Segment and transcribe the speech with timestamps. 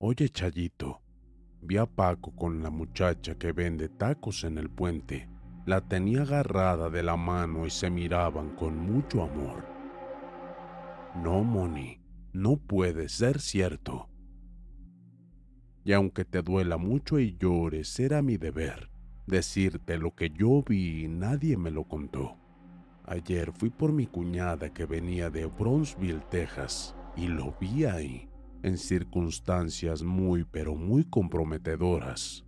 [0.00, 1.02] Oye, Chayito,
[1.60, 5.28] vi a Paco con la muchacha que vende tacos en el puente.
[5.66, 9.64] La tenía agarrada de la mano y se miraban con mucho amor.
[11.16, 12.00] No, Moni,
[12.32, 14.08] no puede ser cierto.
[15.84, 18.88] Y aunque te duela mucho y llores, era mi deber
[19.26, 22.36] decirte lo que yo vi y nadie me lo contó.
[23.04, 28.28] Ayer fui por mi cuñada que venía de Bronzeville, Texas, y lo vi ahí,
[28.62, 32.44] en circunstancias muy pero muy comprometedoras.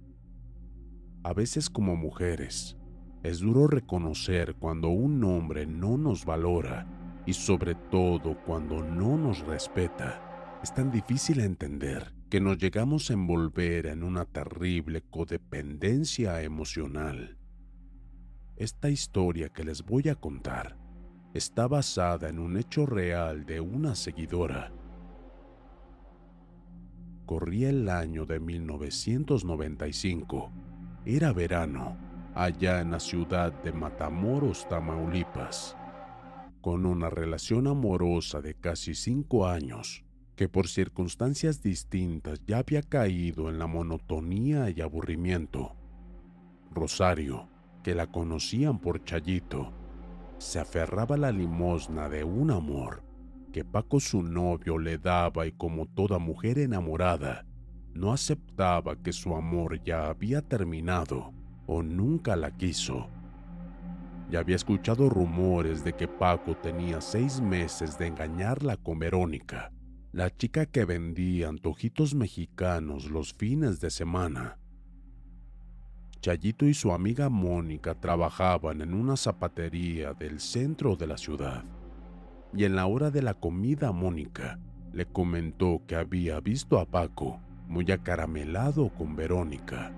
[1.23, 2.77] A veces como mujeres,
[3.23, 9.41] es duro reconocer cuando un hombre no nos valora y sobre todo cuando no nos
[9.41, 10.59] respeta.
[10.63, 17.37] Es tan difícil entender que nos llegamos a envolver en una terrible codependencia emocional.
[18.57, 20.79] Esta historia que les voy a contar
[21.35, 24.73] está basada en un hecho real de una seguidora.
[27.31, 30.51] Corría el año de 1995.
[31.07, 31.97] Era verano,
[32.35, 35.77] allá en la ciudad de Matamoros, Tamaulipas,
[36.61, 40.03] con una relación amorosa de casi cinco años
[40.35, 45.77] que por circunstancias distintas ya había caído en la monotonía y aburrimiento.
[46.73, 47.49] Rosario,
[47.85, 49.73] que la conocían por Chayito,
[50.39, 53.09] se aferraba a la limosna de un amor
[53.51, 57.47] que Paco su novio le daba y como toda mujer enamorada,
[57.95, 61.33] no aceptaba que su amor ya había terminado
[61.67, 63.09] o nunca la quiso.
[64.31, 69.73] Ya había escuchado rumores de que Paco tenía seis meses de engañarla con Verónica,
[70.13, 74.59] la chica que vendía antojitos mexicanos los fines de semana.
[76.21, 81.65] Chayito y su amiga Mónica trabajaban en una zapatería del centro de la ciudad.
[82.57, 84.59] Y en la hora de la comida Mónica
[84.93, 89.93] le comentó que había visto a Paco muy acaramelado con Verónica.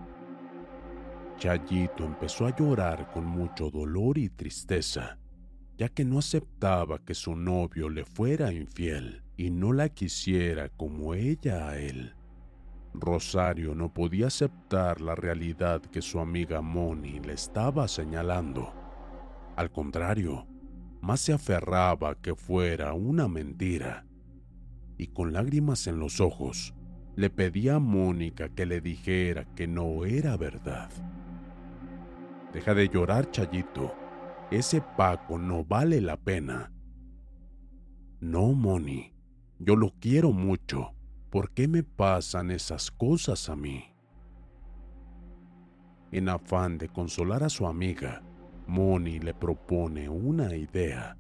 [1.39, 5.19] Chayito empezó a llorar con mucho dolor y tristeza,
[5.79, 11.15] ya que no aceptaba que su novio le fuera infiel y no la quisiera como
[11.15, 12.15] ella a él.
[12.95, 18.73] Rosario no podía aceptar la realidad que su amiga Moni le estaba señalando.
[19.57, 20.47] Al contrario,
[21.03, 24.07] más se aferraba a que fuera una mentira.
[24.97, 26.75] Y con lágrimas en los ojos,
[27.17, 30.91] le pedía a Mónica que le dijera que no era verdad.
[32.53, 33.95] Deja de llorar, Chayito.
[34.51, 36.73] Ese Paco no vale la pena.
[38.21, 39.13] No, Moni,
[39.59, 40.95] yo lo quiero mucho.
[41.31, 43.85] ¿Por qué me pasan esas cosas a mí?
[46.13, 48.23] En afán de consolar a su amiga,
[48.67, 51.17] Moni le propone una idea.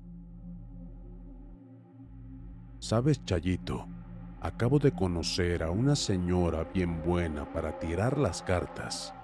[2.79, 3.87] Sabes, Chayito,
[4.41, 9.15] acabo de conocer a una señora bien buena para tirar las cartas.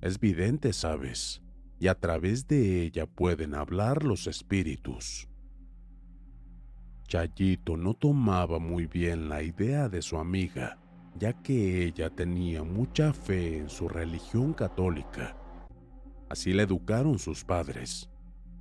[0.00, 1.42] Es vidente, sabes,
[1.78, 5.28] y a través de ella pueden hablar los espíritus.
[7.08, 10.78] Chayito no tomaba muy bien la idea de su amiga,
[11.18, 15.36] ya que ella tenía mucha fe en su religión católica.
[16.34, 18.10] Así la educaron sus padres.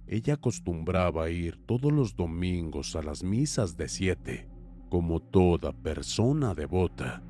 [0.06, 4.48] Ella acostumbraba a ir todos los domingos a las misas de siete,
[4.90, 7.24] como toda persona devota.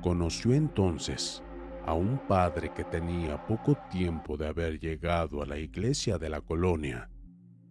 [0.00, 1.42] Conoció entonces
[1.84, 6.40] a un padre que tenía poco tiempo de haber llegado a la iglesia de la
[6.40, 7.10] colonia,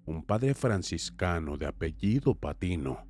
[0.06, 3.08] un padre franciscano de apellido Patino.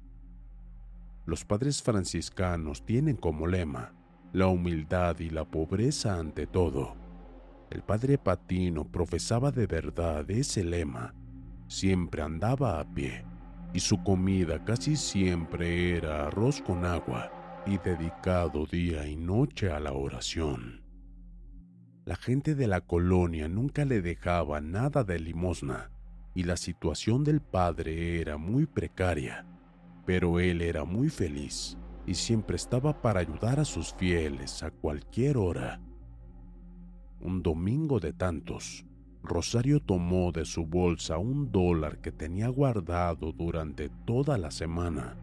[1.25, 3.95] Los padres franciscanos tienen como lema
[4.33, 7.02] la humildad y la pobreza ante todo.
[7.73, 11.15] El padre Patino profesaba de verdad ese lema.
[11.67, 13.25] Siempre andaba a pie
[13.73, 17.31] y su comida casi siempre era arroz con agua
[17.65, 20.83] y dedicado día y noche a la oración.
[22.05, 25.89] La gente de la colonia nunca le dejaba nada de limosna
[26.35, 29.47] y la situación del padre era muy precaria,
[30.05, 35.37] pero él era muy feliz y siempre estaba para ayudar a sus fieles a cualquier
[35.37, 35.81] hora.
[37.23, 38.85] Un domingo de tantos,
[39.23, 45.15] Rosario tomó de su bolsa un dólar que tenía guardado durante toda la semana,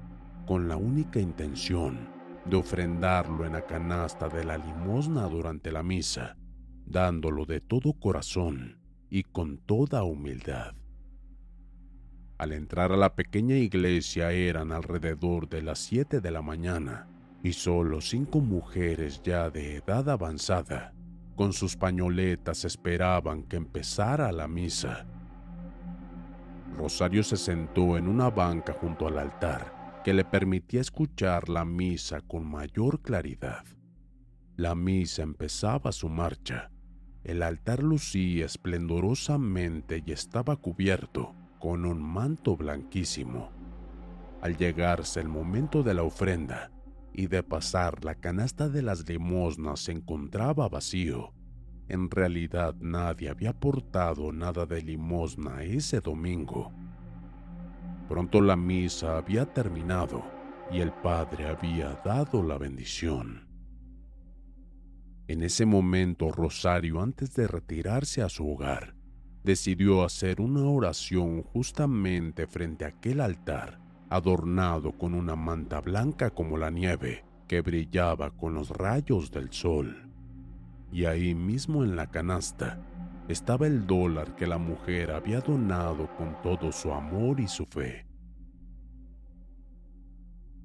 [0.47, 2.09] con la única intención
[2.47, 6.39] de ofrendarlo en la canasta de la limosna durante la misa,
[6.87, 8.81] dándolo de todo corazón
[9.11, 10.75] y con toda humildad.
[12.39, 17.11] Al entrar a la pequeña iglesia eran alrededor de las siete de la mañana
[17.43, 20.95] y solo cinco mujeres ya de edad avanzada
[21.41, 25.07] con sus pañoletas esperaban que empezara la misa.
[26.77, 32.21] Rosario se sentó en una banca junto al altar que le permitía escuchar la misa
[32.21, 33.65] con mayor claridad.
[34.57, 36.71] La misa empezaba su marcha.
[37.25, 43.51] El altar lucía esplendorosamente y estaba cubierto con un manto blanquísimo.
[44.43, 46.71] Al llegarse el momento de la ofrenda,
[47.13, 51.33] y de pasar la canasta de las limosnas se encontraba vacío.
[51.89, 56.73] En realidad nadie había portado nada de limosna ese domingo.
[58.09, 60.23] Pronto la misa había terminado
[60.71, 63.49] y el padre había dado la bendición.
[65.27, 68.95] En ese momento Rosario, antes de retirarse a su hogar,
[69.43, 76.59] decidió hacer una oración justamente frente a aquel altar adornado con una manta blanca como
[76.59, 80.11] la nieve que brillaba con los rayos del sol.
[80.93, 82.85] Y ahí mismo en la canasta
[83.29, 88.07] estaba el dólar que la mujer había donado con todo su amor y su fe.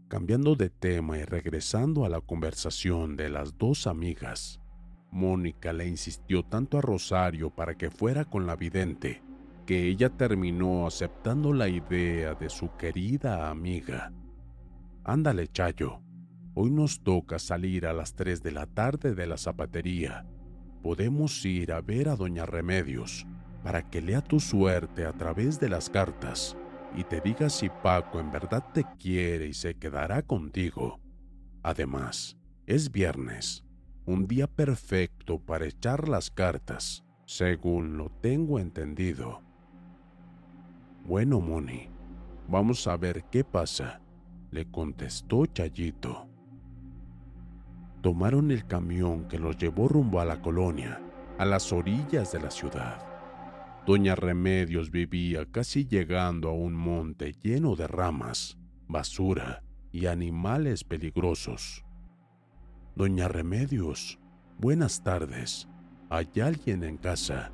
[0.08, 4.60] Cambiando de tema y regresando a la conversación de las dos amigas,
[5.12, 9.22] Mónica le insistió tanto a Rosario para que fuera con la vidente
[9.66, 14.14] que ella terminó aceptando la idea de su querida amiga.
[15.04, 16.02] Ándale, Chayo,
[16.54, 20.26] hoy nos toca salir a las 3 de la tarde de la zapatería.
[20.82, 23.26] Podemos ir a ver a Doña Remedios
[23.64, 26.56] para que lea tu suerte a través de las cartas
[26.96, 31.00] y te diga si Paco en verdad te quiere y se quedará contigo.
[31.64, 32.38] Además,
[32.68, 33.64] es viernes,
[34.06, 39.45] un día perfecto para echar las cartas, según lo tengo entendido.
[41.06, 41.88] Bueno, Moni,
[42.48, 44.02] vamos a ver qué pasa,
[44.50, 46.28] le contestó Chayito.
[48.02, 51.00] Tomaron el camión que los llevó rumbo a la colonia,
[51.38, 53.06] a las orillas de la ciudad.
[53.86, 59.62] Doña Remedios vivía casi llegando a un monte lleno de ramas, basura
[59.92, 61.86] y animales peligrosos.
[62.96, 64.20] Doña Remedios,
[64.58, 65.68] buenas tardes.
[66.10, 67.51] ¿Hay alguien en casa?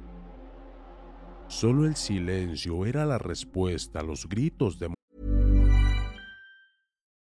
[1.52, 4.88] Solo el silencio era la respuesta a los gritos de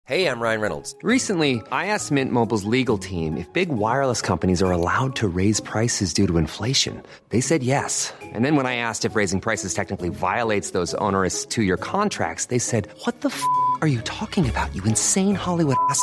[0.07, 0.97] Hey, I'm Ryan Reynolds.
[1.03, 5.61] Recently, I asked Mint Mobile's legal team if big wireless companies are allowed to raise
[5.61, 7.03] prices due to inflation.
[7.29, 8.15] They said yes.
[8.23, 12.59] And then when I asked if raising prices technically violates those onerous two-year contracts, they
[12.59, 13.43] said, "What the f***
[13.83, 14.75] are you talking about?
[14.75, 16.03] You insane Hollywood ass."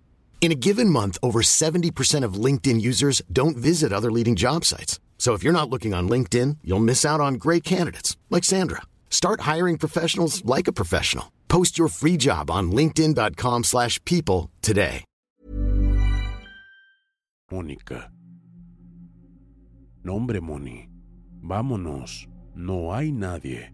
[0.41, 4.99] In a given month, over 70% of LinkedIn users don't visit other leading job sites.
[5.19, 8.81] So if you're not looking on LinkedIn, you'll miss out on great candidates like Sandra.
[9.11, 11.31] Start hiring professionals like a professional.
[11.47, 15.05] Post your free job on linkedin.com/people today.
[17.51, 18.09] Mónica.
[20.03, 20.89] No, hombre, Moni.
[21.43, 22.27] Vámonos.
[22.55, 23.73] No hay nadie.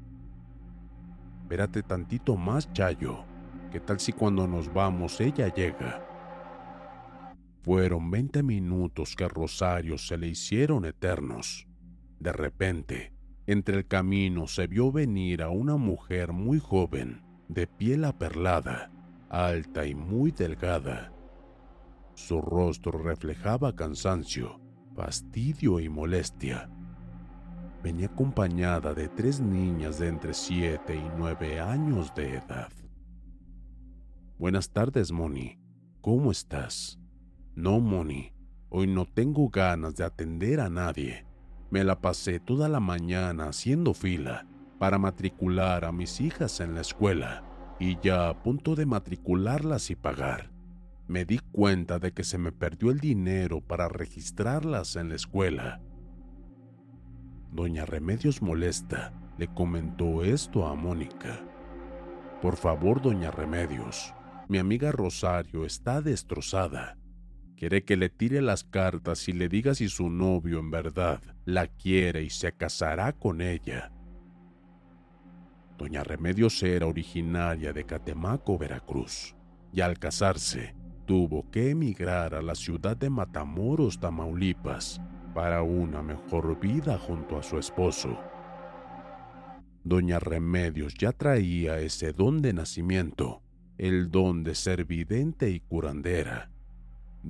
[1.44, 3.24] Espérate tantito más, Chayo.
[3.72, 6.07] ¿Qué tal si cuando nos vamos ella llega?
[7.68, 11.68] Fueron 20 minutos que Rosario se le hicieron eternos.
[12.18, 13.12] De repente,
[13.46, 18.90] entre el camino se vio venir a una mujer muy joven, de piel aperlada,
[19.28, 21.12] alta y muy delgada.
[22.14, 24.62] Su rostro reflejaba cansancio,
[24.96, 26.70] fastidio y molestia.
[27.84, 32.72] Venía acompañada de tres niñas de entre 7 y 9 años de edad.
[34.38, 35.60] Buenas tardes, Moni.
[36.00, 36.98] ¿Cómo estás?
[37.58, 38.32] No, Moni.
[38.70, 41.26] Hoy no tengo ganas de atender a nadie.
[41.72, 44.46] Me la pasé toda la mañana haciendo fila
[44.78, 49.96] para matricular a mis hijas en la escuela y ya a punto de matricularlas y
[49.96, 50.52] pagar.
[51.08, 55.82] Me di cuenta de que se me perdió el dinero para registrarlas en la escuela.
[57.52, 61.40] Doña Remedios molesta le comentó esto a Mónica.
[62.40, 64.14] Por favor, doña Remedios,
[64.48, 67.00] mi amiga Rosario está destrozada.
[67.58, 71.66] Quiere que le tire las cartas y le diga si su novio en verdad la
[71.66, 73.92] quiere y se casará con ella.
[75.76, 79.36] Doña Remedios era originaria de Catemaco, Veracruz,
[79.74, 80.76] y al casarse
[81.08, 85.02] tuvo que emigrar a la ciudad de Matamoros, Tamaulipas,
[85.34, 88.20] para una mejor vida junto a su esposo.
[89.84, 93.42] Doña Remedios ya traía ese don de nacimiento,
[93.80, 96.52] el don de ser vidente y curandera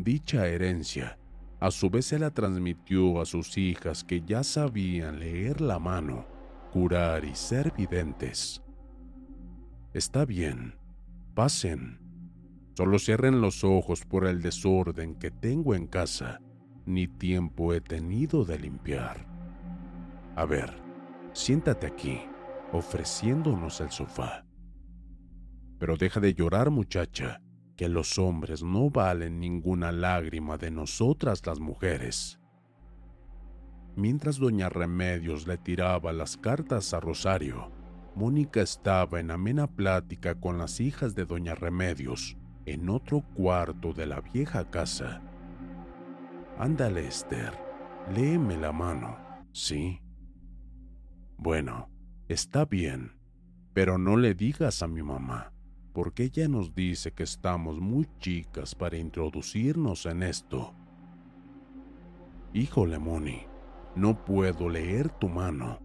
[0.03, 1.17] Dicha herencia
[1.59, 6.27] a su vez se la transmitió a sus hijas que ya sabían leer la mano,
[6.71, 8.61] curar y ser videntes.
[9.95, 10.75] Está bien,
[11.33, 11.99] pasen.
[12.75, 16.41] Solo cierren los ojos por el desorden que tengo en casa,
[16.85, 19.25] ni tiempo he tenido de limpiar.
[20.35, 20.79] A ver,
[21.33, 22.21] siéntate aquí,
[22.71, 24.45] ofreciéndonos el sofá.
[25.79, 27.41] Pero deja de llorar, muchacha
[27.77, 32.39] que los hombres no valen ninguna lágrima de nosotras las mujeres.
[33.96, 37.72] Mientras doña Remedios le tiraba las cartas a Rosario,
[38.15, 44.07] Mónica estaba en amena plática con las hijas de doña Remedios en otro cuarto de
[44.07, 45.22] la vieja casa.
[46.57, 47.53] Ándale, Esther,
[48.13, 49.17] léeme la mano,
[49.51, 50.01] ¿sí?
[51.38, 51.89] Bueno,
[52.27, 53.12] está bien,
[53.74, 55.53] pero no le digas a mi mamá
[55.97, 60.75] porque ella nos dice que estamos muy chicas para introducirnos en esto.
[62.53, 63.47] Híjole, Moni,
[63.95, 65.79] no puedo leer tu mano.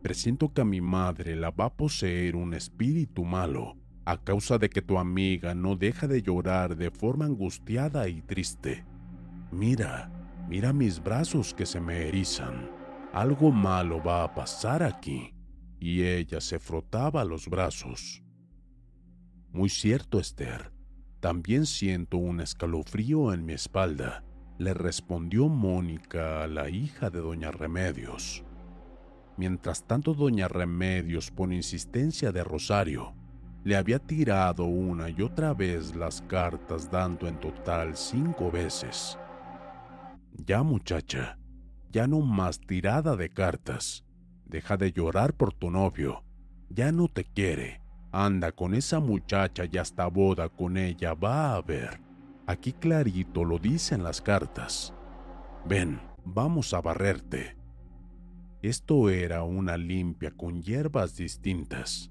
[0.00, 4.70] Presiento que a mi madre la va a poseer un espíritu malo a causa de
[4.70, 8.86] que tu amiga no deja de llorar de forma angustiada y triste.
[9.50, 10.08] Mira,
[10.48, 12.70] mira mis brazos que se me erizan.
[13.12, 15.34] Algo malo va a pasar aquí.
[15.80, 18.22] Y ella se frotaba los brazos.
[19.52, 20.72] Muy cierto, Esther.
[21.20, 24.22] También siento un escalofrío en mi espalda,
[24.58, 28.44] le respondió Mónica a la hija de Doña Remedios.
[29.36, 33.14] Mientras tanto, Doña Remedios, por insistencia de Rosario,
[33.64, 39.18] le había tirado una y otra vez las cartas, dando en total cinco veces.
[40.46, 41.38] Ya muchacha,
[41.90, 44.04] ya no más tirada de cartas.
[44.44, 46.22] Deja de llorar por tu novio.
[46.68, 51.60] Ya no te quiere Anda con esa muchacha y hasta boda con ella va a
[51.60, 52.00] ver.
[52.46, 54.94] Aquí clarito lo dicen las cartas.
[55.66, 57.58] Ven, vamos a barrerte.
[58.62, 62.10] Esto era una limpia con hierbas distintas.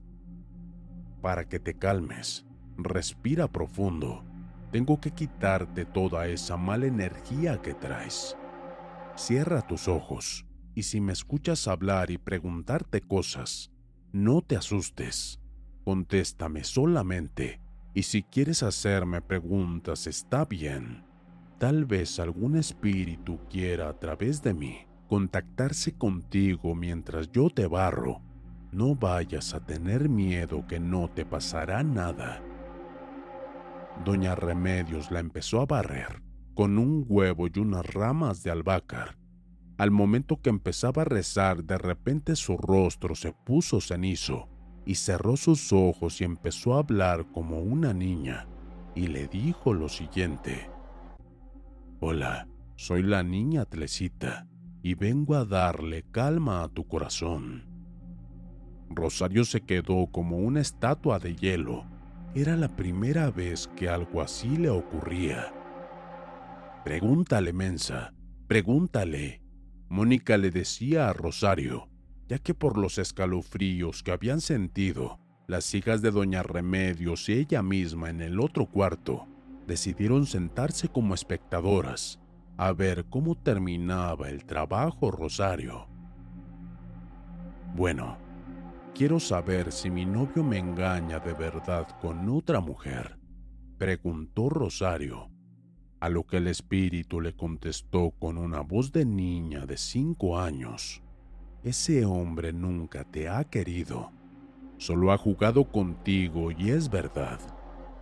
[1.21, 2.45] Para que te calmes,
[2.77, 4.23] respira profundo.
[4.71, 8.37] Tengo que quitarte toda esa mala energía que traes.
[9.15, 13.71] Cierra tus ojos y si me escuchas hablar y preguntarte cosas,
[14.11, 15.39] no te asustes
[15.87, 17.61] contéstame solamente,
[17.93, 21.05] y si quieres hacerme preguntas está bien.
[21.59, 28.19] Tal vez algún espíritu quiera a través de mí contactarse contigo mientras yo te barro.
[28.73, 32.43] No vayas a tener miedo que no te pasará nada.
[34.03, 36.21] Doña Remedios la empezó a barrer
[36.53, 39.17] con un huevo y unas ramas de albácar.
[39.77, 44.49] Al momento que empezaba a rezar, de repente su rostro se puso cenizo
[44.87, 48.47] y cerró sus ojos y empezó a hablar como una niña
[48.95, 50.69] y le dijo lo siguiente.
[51.99, 54.47] Hola, soy la niña Tlecita
[54.81, 57.65] y vengo a darle calma a tu corazón.
[58.89, 61.85] Rosario se quedó como una estatua de hielo.
[62.33, 65.53] Era la primera vez que algo así le ocurría.
[66.85, 68.13] Pregúntale, Mensa,
[68.47, 69.41] pregúntale.
[69.89, 71.89] Mónica le decía a Rosario,
[72.27, 77.63] ya que por los escalofríos que habían sentido, Las hijas de Doña Remedios y ella
[77.63, 79.27] misma en el otro cuarto
[79.65, 82.19] decidieron sentarse como espectadoras
[82.57, 85.87] a ver cómo terminaba el trabajo Rosario.
[87.75, 88.17] Bueno,
[88.93, 93.17] quiero saber si mi novio me engaña de verdad con otra mujer,
[93.77, 95.29] preguntó Rosario,
[96.01, 101.03] a lo que el espíritu le contestó con una voz de niña de cinco años.
[101.63, 104.11] Ese hombre nunca te ha querido,
[104.77, 107.39] solo ha jugado contigo y es verdad.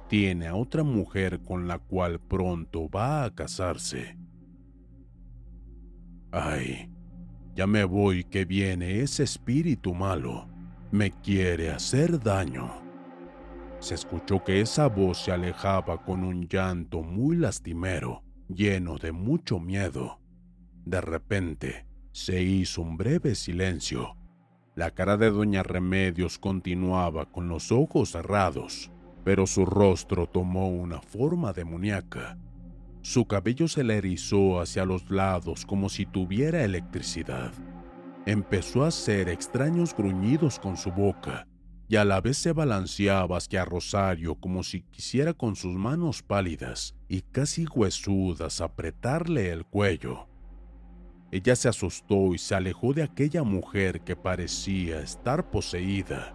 [0.08, 4.18] Tiene a otra mujer con la cual pronto va a casarse.
[6.32, 6.92] Ay,
[7.56, 10.48] ya me voy que viene ese espíritu malo.
[10.92, 12.70] Me quiere hacer daño.
[13.80, 19.60] Se escuchó que esa voz se alejaba con un llanto muy lastimero, lleno de mucho
[19.60, 20.20] miedo.
[20.86, 21.86] De repente,
[22.16, 24.16] se hizo un breve silencio.
[24.74, 28.90] La cara de Doña Remedios continuaba con los ojos cerrados,
[29.26, 32.38] pero su rostro tomó una forma demoníaca.
[33.02, 37.52] Su cabello se le erizó hacia los lados como si tuviera electricidad.
[38.26, 41.46] Empezó a hacer extraños gruñidos con su boca
[41.90, 46.96] y a la vez se balanceaba hacia Rosario como si quisiera con sus manos pálidas
[47.10, 50.30] y casi huesudas apretarle el cuello.
[51.32, 56.34] Ella se asustó y se alejó de aquella mujer que parecía estar poseída.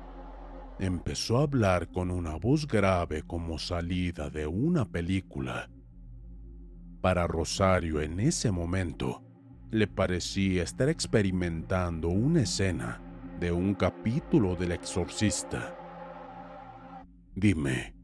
[0.79, 5.71] Empezó a hablar con una voz grave como salida de una película.
[7.01, 9.23] Para Rosario en ese momento
[9.71, 13.01] le parecía estar experimentando una escena
[13.39, 15.77] de un capítulo del exorcista.
[17.35, 17.95] Dime,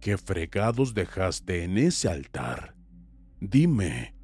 [0.00, 2.74] ¿qué fregados dejaste en ese altar?
[3.40, 4.14] Dime,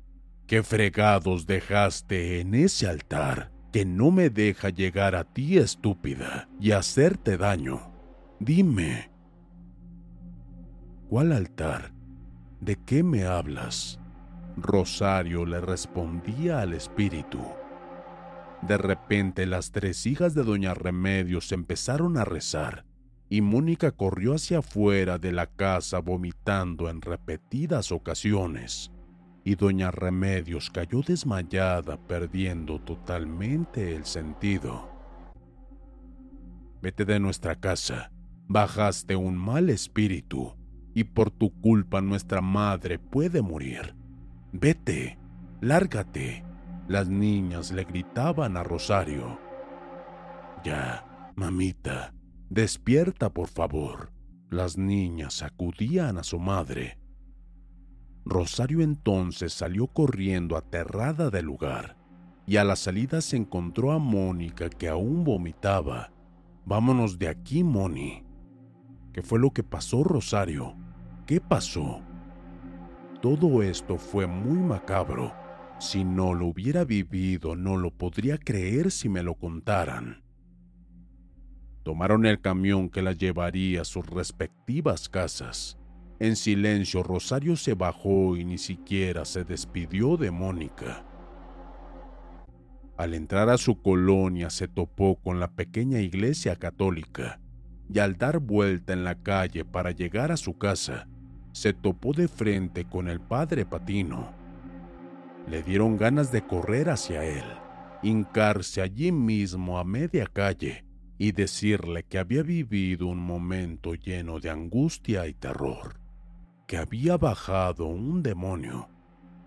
[0.47, 6.71] ¿Qué fregados dejaste en ese altar que no me deja llegar a ti, estúpida, y
[6.71, 7.93] hacerte daño?
[8.39, 9.11] Dime.
[11.09, 11.93] ¿Cuál altar?
[12.61, 13.99] ¿De qué me hablas?
[14.57, 17.41] Rosario le respondía al espíritu.
[18.63, 22.85] De repente las tres hijas de Doña Remedios empezaron a rezar
[23.29, 28.93] y Mónica corrió hacia afuera de la casa vomitando en repetidas ocasiones
[29.47, 34.91] y doña Remedios cayó desmayada perdiendo totalmente el sentido.
[36.83, 38.11] Vete de nuestra casa,
[38.49, 40.57] bajaste un mal espíritu
[40.95, 43.95] y por tu culpa nuestra madre puede morir.
[44.51, 45.17] Vete,
[45.61, 46.45] lárgate.
[46.89, 49.39] Las niñas le gritaban a Rosario.
[50.65, 52.13] Ya, mamita,
[52.51, 54.11] despierta por favor.
[54.51, 56.99] Las niñas acudían a su madre
[58.29, 61.97] Rosario entonces salió corriendo aterrada del lugar
[62.45, 66.11] y a la salida se encontró a Mónica que aún vomitaba.
[66.65, 68.25] Vámonos de aquí, Moni.
[69.13, 70.75] ¿Qué fue lo que pasó, Rosario?
[71.25, 72.01] ¿Qué pasó?
[73.23, 75.33] Todo esto fue muy macabro.
[75.79, 80.25] Si no lo hubiera vivido, no lo podría creer si me lo contaran.
[81.85, 85.79] Tomaron el camión que las llevaría a sus respectivas casas
[86.19, 91.05] en silencio, Rosario se bajó y ni siquiera se despidió de Mónica.
[92.97, 97.39] Al entrar a su colonia se topó con la pequeña iglesia católica
[97.93, 101.07] y al dar vuelta en la calle para llegar a su casa,
[101.53, 104.33] se topó de frente con el padre Patino.
[105.47, 107.45] Le dieron ganas de correr hacia él,
[108.03, 110.87] hincarse allí mismo a media calle
[111.19, 116.06] y decirle que había vivido un momento lleno de angustia y terror
[116.67, 118.89] que había bajado un demonio,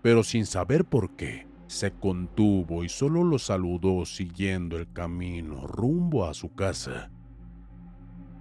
[0.02, 6.26] pero sin saber por qué, se contuvo y solo lo saludó siguiendo el camino rumbo
[6.26, 7.10] a su casa.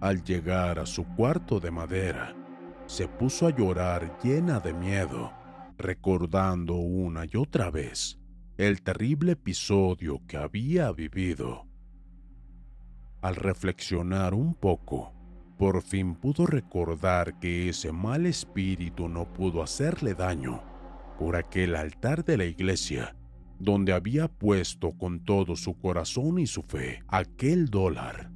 [0.02, 2.34] Al llegar a su cuarto de madera,
[2.86, 5.32] se puso a llorar llena de miedo,
[5.78, 8.18] recordando una y otra vez
[8.58, 11.66] el terrible episodio que había vivido.
[13.22, 15.14] Al reflexionar un poco,
[15.60, 20.64] por fin pudo recordar que ese mal espíritu no pudo hacerle daño
[21.20, 23.14] por aquel altar de la iglesia,
[23.60, 28.32] donde había puesto con todo su corazón y su fe aquel dólar.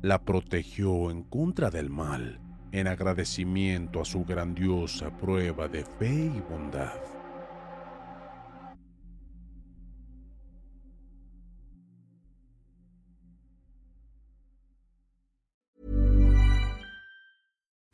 [0.00, 2.40] La protegió en contra del mal,
[2.72, 6.94] en agradecimiento a su grandiosa prueba de fe y bondad.